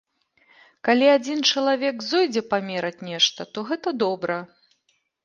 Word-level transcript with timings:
Калі 0.87 1.09
адзін 1.17 1.39
чалавек 1.51 1.95
зойдзе 2.11 2.43
памераць 2.53 3.05
нешта, 3.11 3.47
то 3.55 3.59
гэта 3.69 3.89
добра. 4.07 4.39